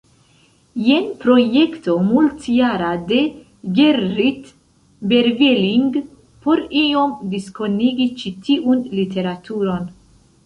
Jen 0.83 1.09
projekto 1.23 1.97
multjara 2.05 2.87
de 3.11 3.19
Gerrit 3.79 4.49
Berveling 5.11 5.93
por 6.47 6.65
iom 6.85 7.13
diskonigi 7.35 8.07
ĉi 8.23 8.33
tiun 8.49 8.81
literaturon. 9.01 9.87